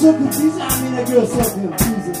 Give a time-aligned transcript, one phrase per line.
[0.00, 0.58] so confused.
[0.58, 2.20] I mean, that girl's so confusing.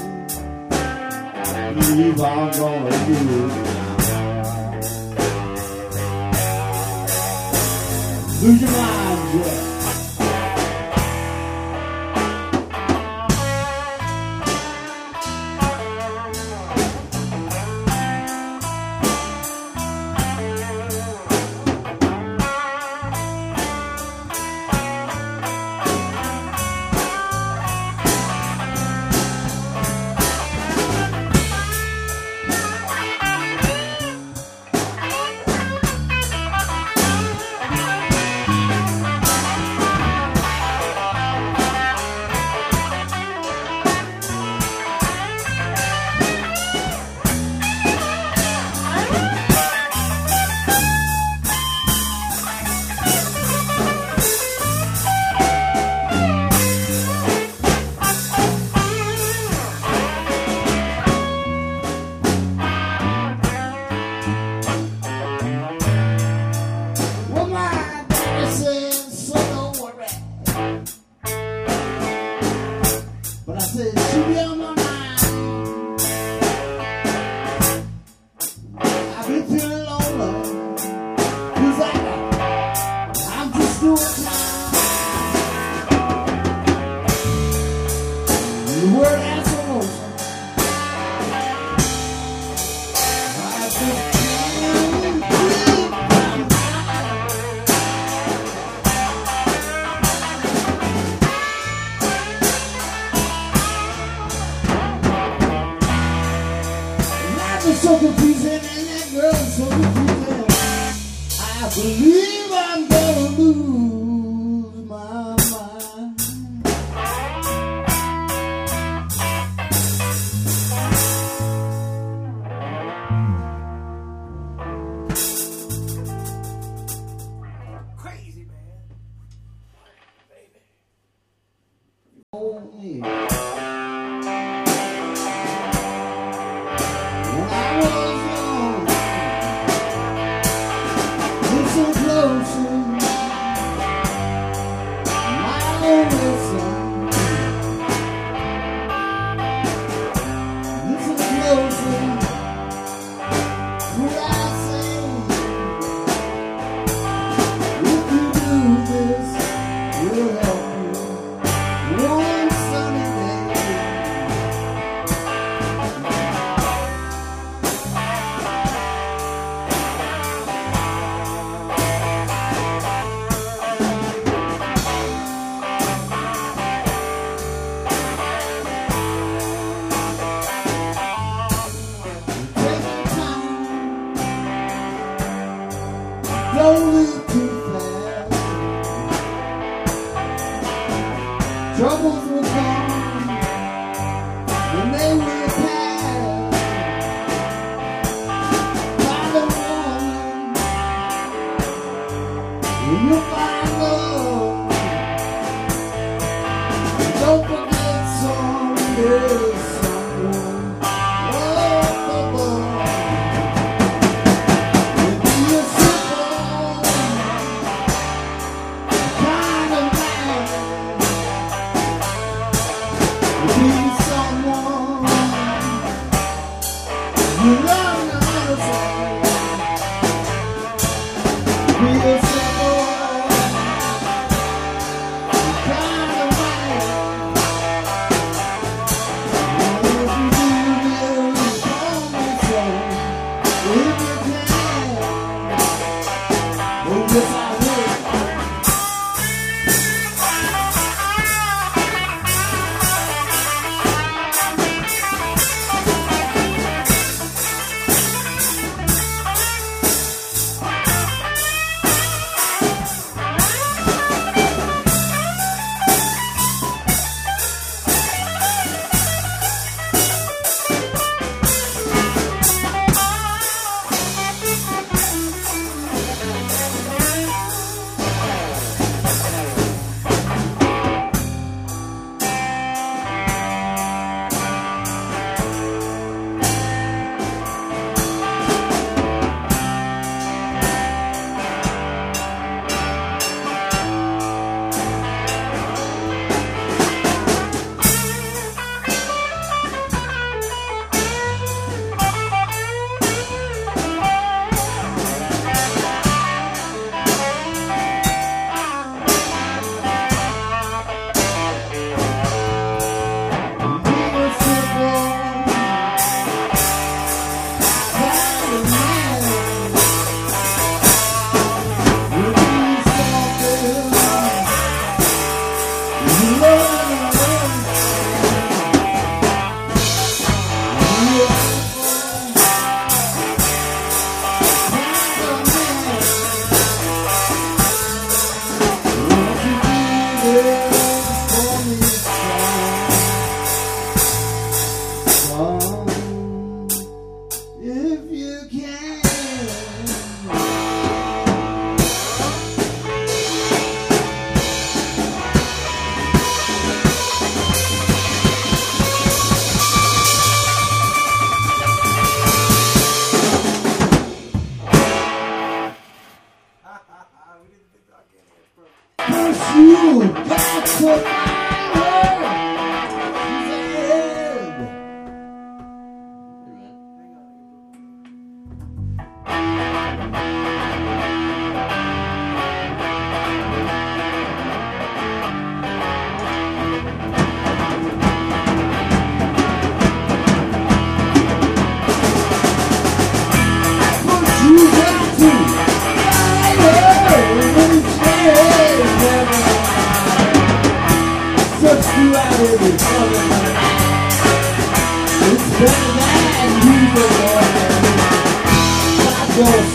[1.96, 3.14] Leave, I'm gonna do.
[3.14, 3.80] it.
[8.42, 9.69] Lose your mind, yeah.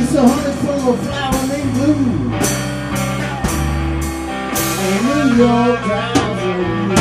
[0.00, 2.32] Taste a honey from a flower named blue.
[4.80, 6.99] And New York drives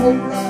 [0.00, 0.40] But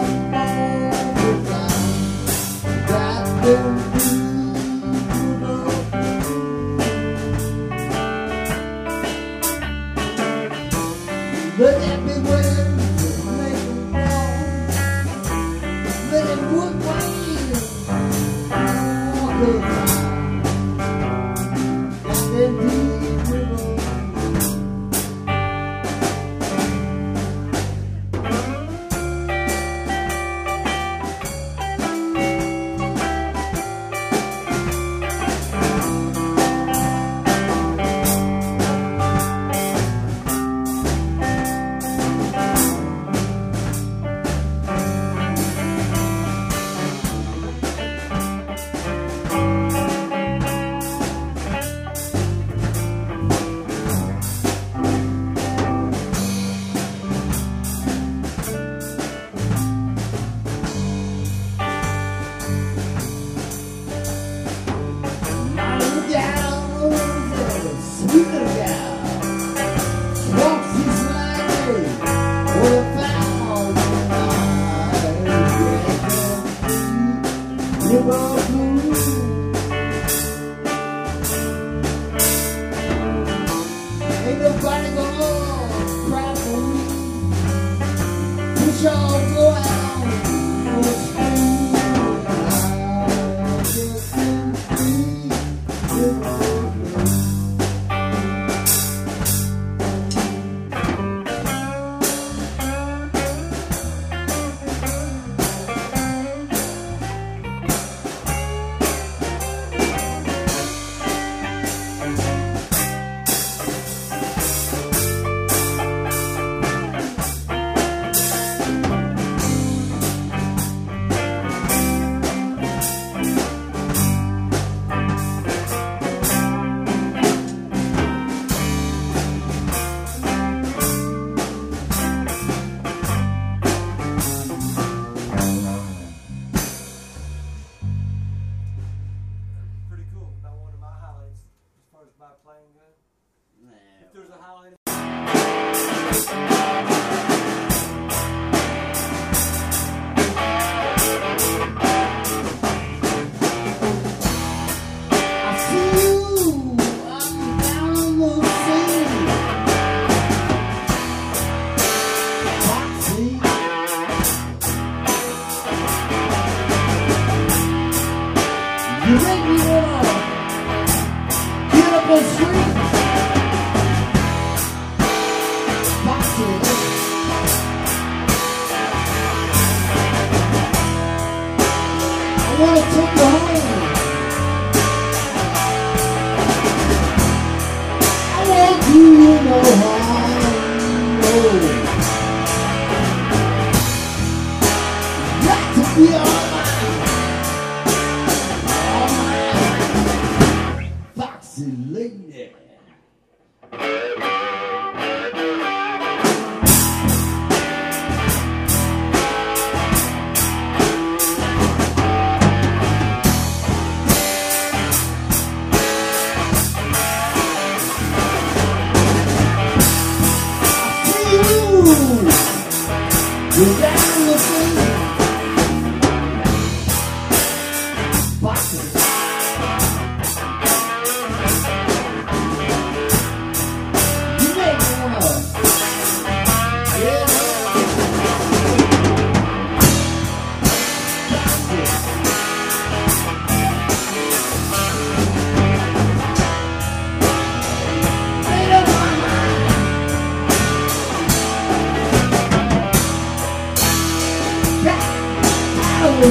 [256.21, 256.27] See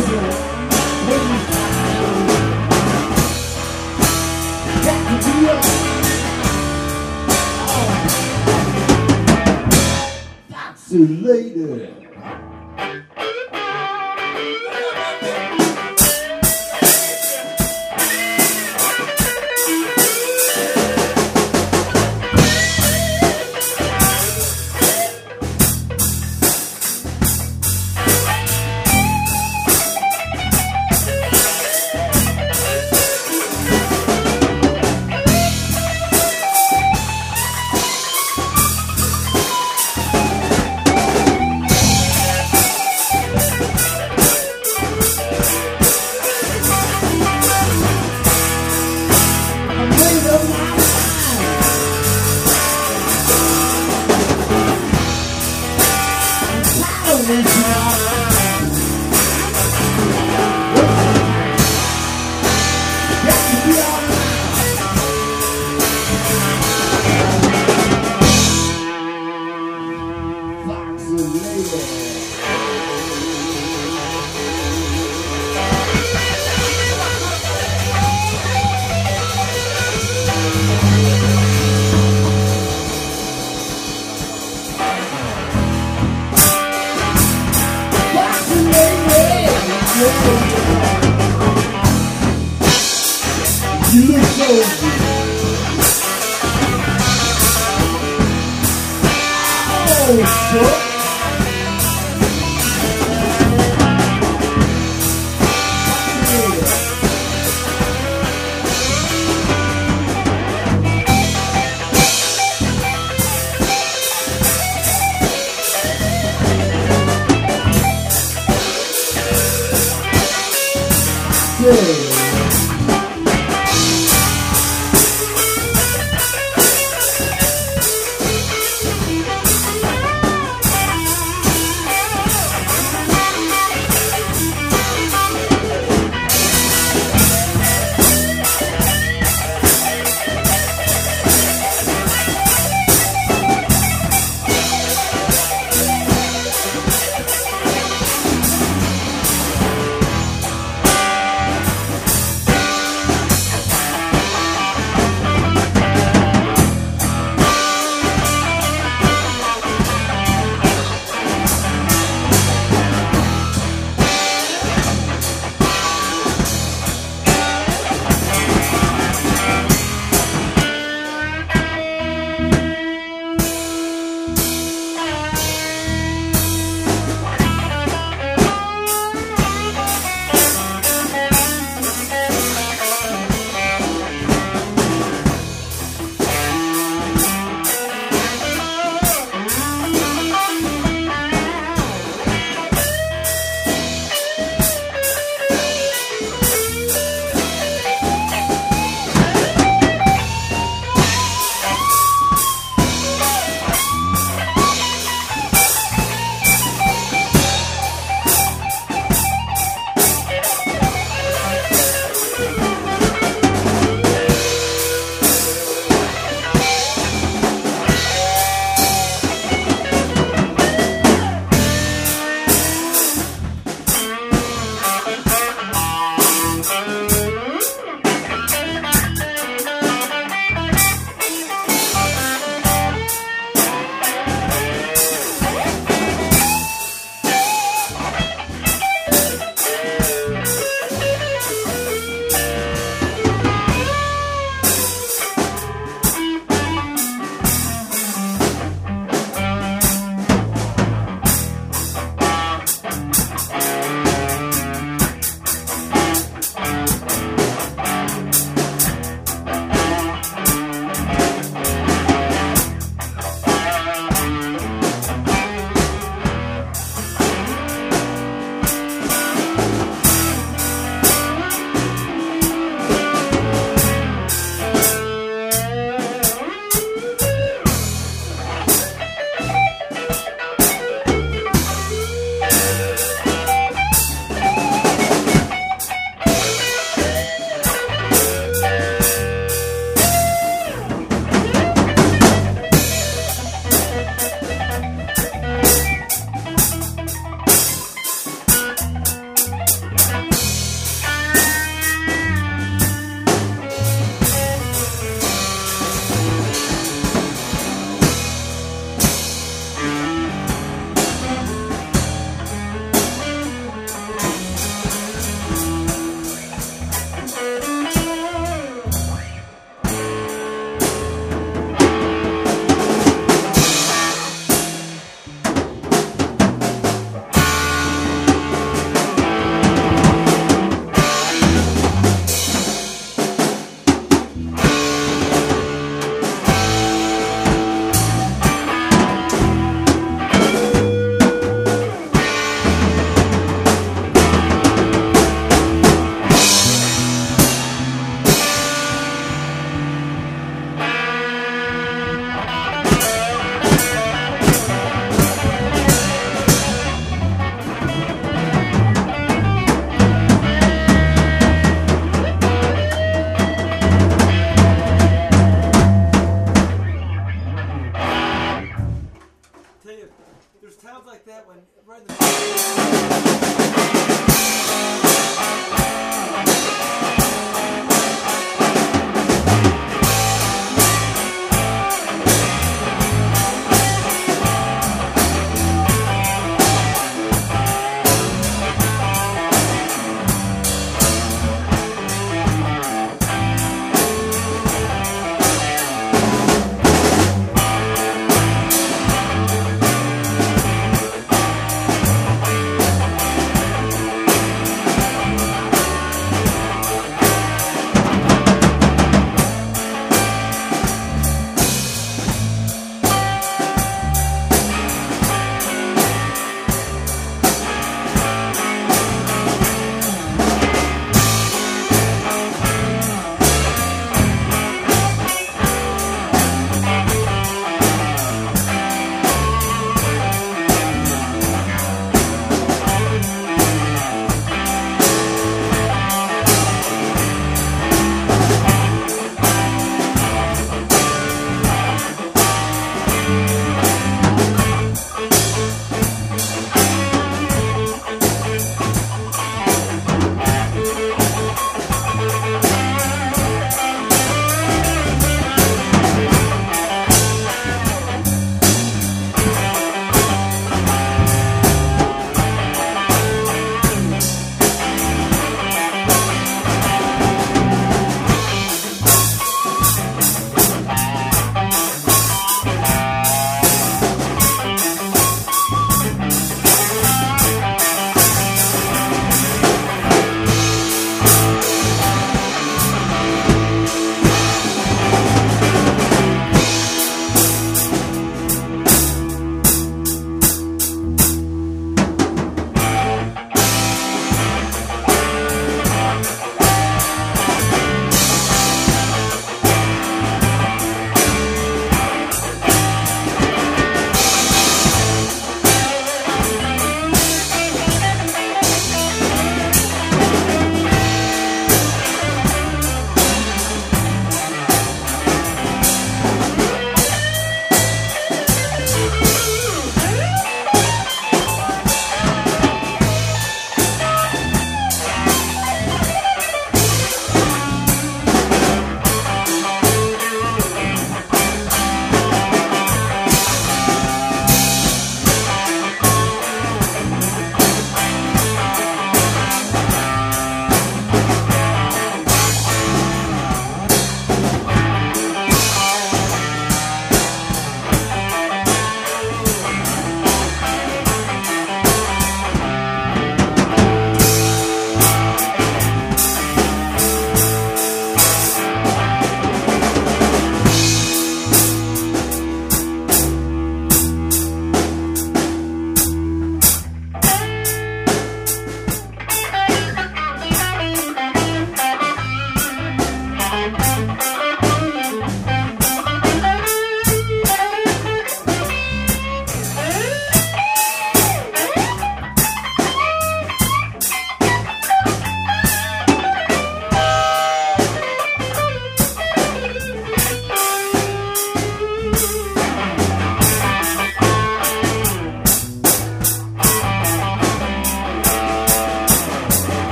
[10.97, 12.08] you later.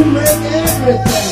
[0.00, 1.29] You make everything.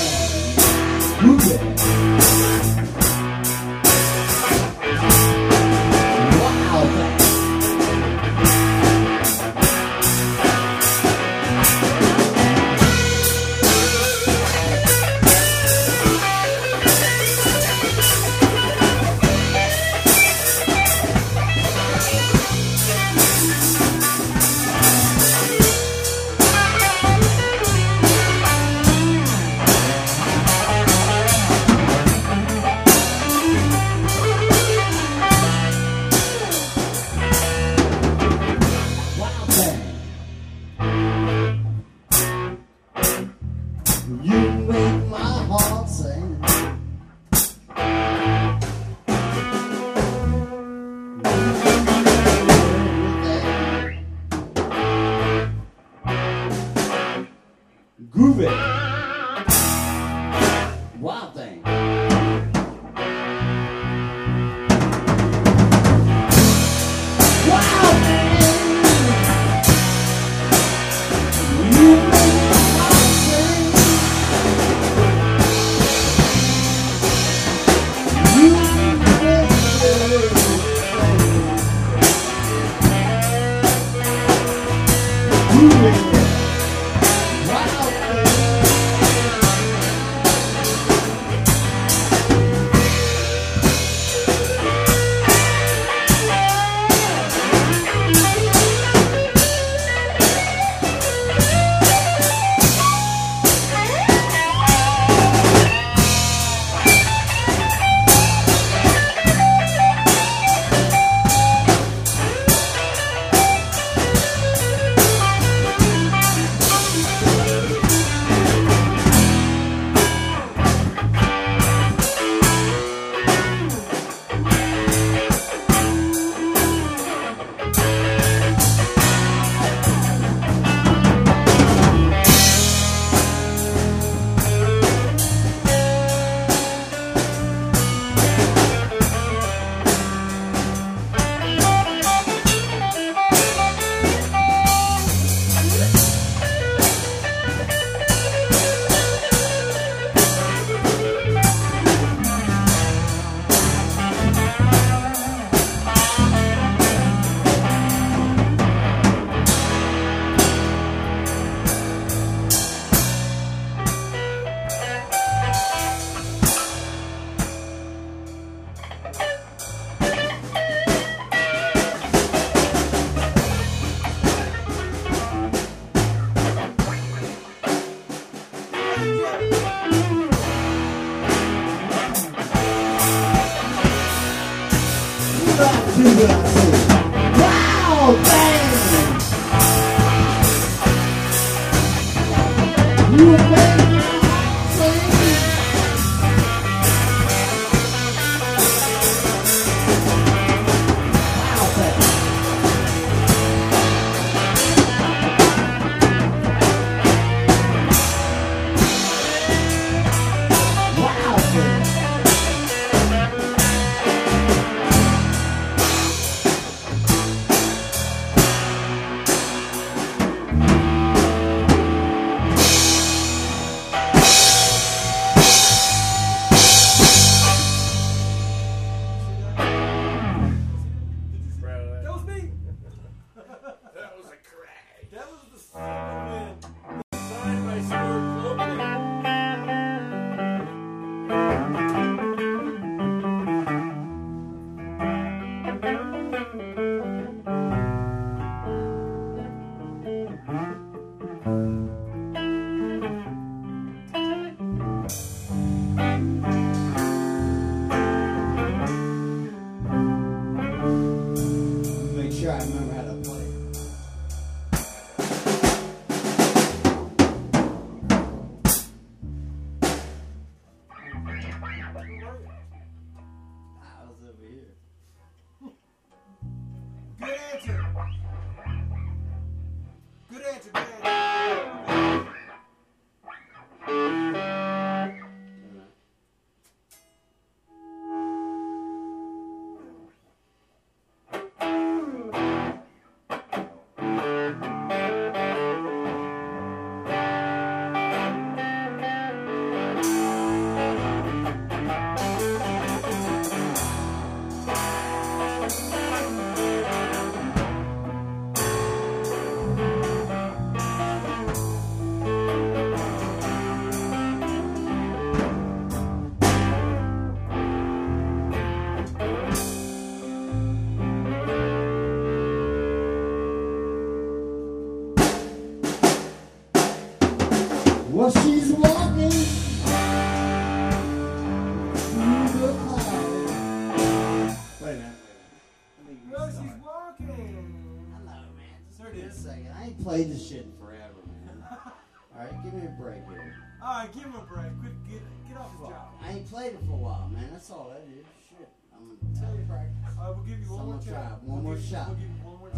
[342.70, 343.56] Give me a break here.
[343.82, 344.78] All right, give him a break.
[344.80, 346.12] Quit, get, get off the job.
[346.22, 347.48] I ain't played it for a while, man.
[347.52, 348.26] That's all that is.
[348.48, 348.68] Shit.
[348.94, 350.16] I'm gonna tell you practice.
[350.18, 351.08] All right, we'll give you one more shot.
[351.08, 351.22] try.
[351.42, 352.08] One We'll more shot.
[352.08, 352.70] We'll give you one more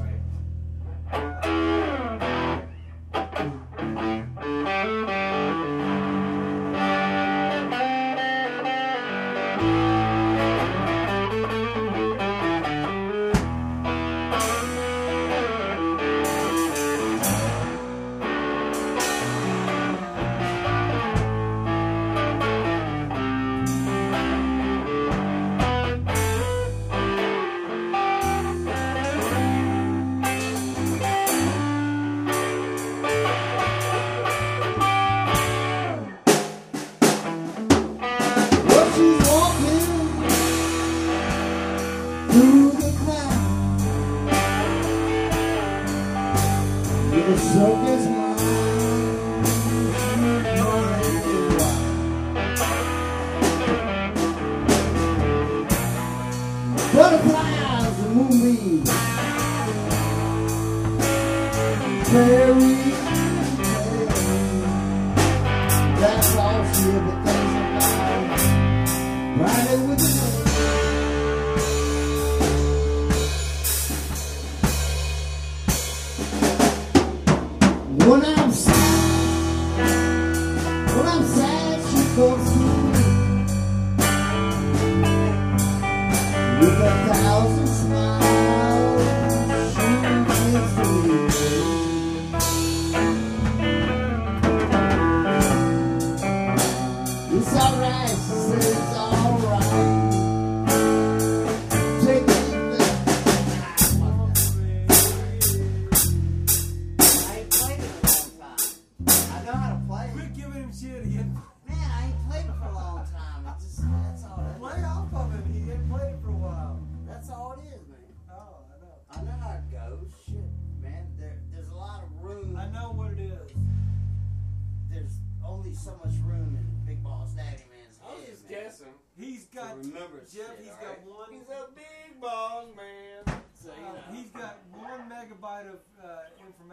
[5.12, 5.30] All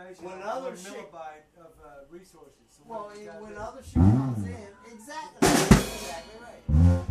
[0.09, 0.25] information.
[0.25, 2.67] When and other one shit- millibyte of uh, resources.
[2.69, 6.63] So Well, what he's yeah, gotta when do- other shit comes in, exactly, exactly right.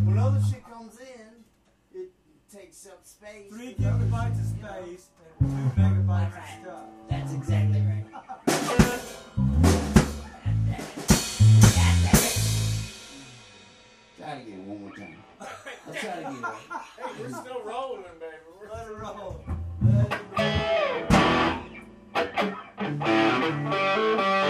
[0.05, 1.43] When other shit comes in,
[1.93, 2.09] it
[2.51, 3.49] takes up space.
[3.51, 4.81] three with other gigabytes of shit, you know.
[4.83, 5.07] space
[5.39, 6.37] and two megabytes Alright.
[6.37, 6.85] of stuff.
[7.09, 8.05] That's exactly right.
[14.17, 15.23] Try it again one more time.
[15.87, 16.43] Let's try it again.
[16.43, 18.33] Hey, we're still rolling, baby.
[18.59, 19.43] We're Let it roll.
[19.83, 20.86] Let it roll.
[22.99, 24.46] Thank you.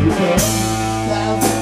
[0.00, 1.59] you love.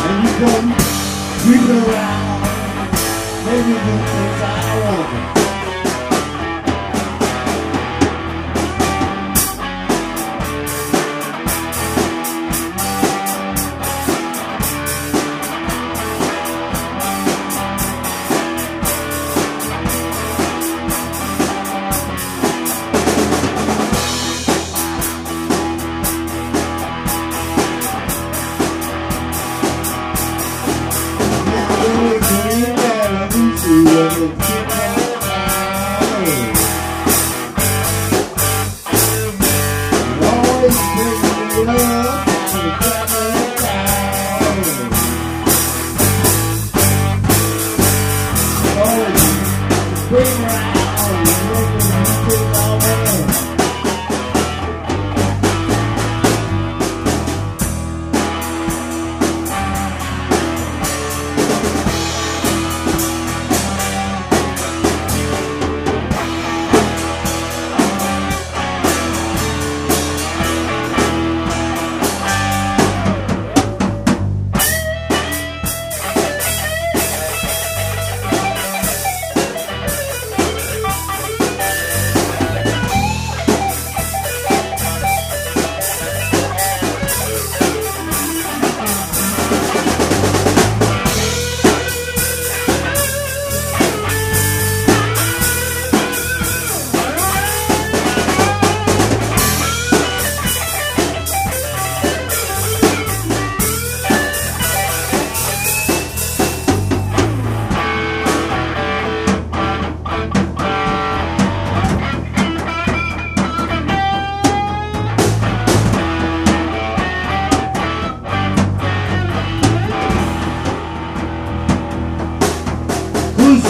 [0.00, 0.68] And you come
[1.42, 2.40] creeping around,
[3.44, 5.41] making me think I want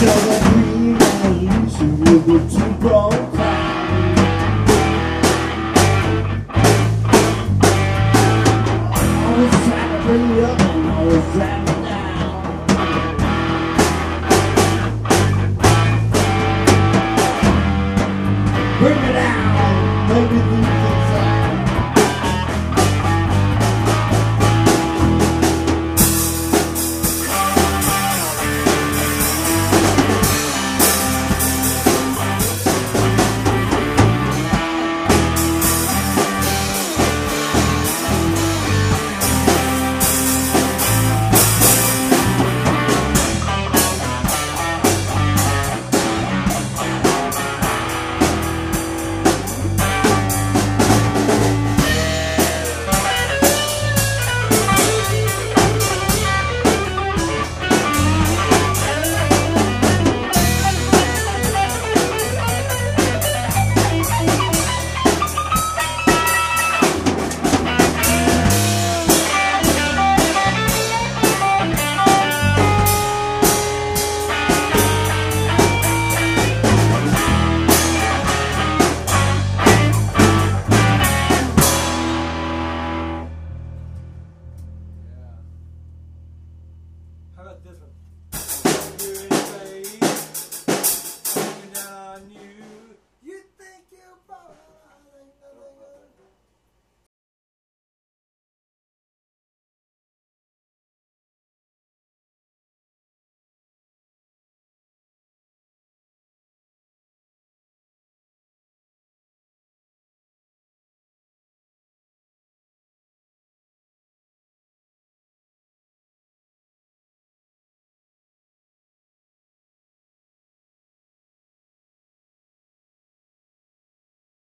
[0.03, 0.32] you.